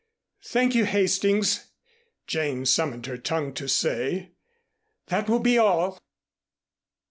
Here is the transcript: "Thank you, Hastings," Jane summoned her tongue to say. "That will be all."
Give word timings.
"Thank 0.43 0.73
you, 0.73 0.85
Hastings," 0.85 1.67
Jane 2.25 2.65
summoned 2.65 3.05
her 3.05 3.19
tongue 3.19 3.53
to 3.53 3.67
say. 3.67 4.31
"That 5.09 5.29
will 5.29 5.37
be 5.41 5.59
all." 5.59 5.99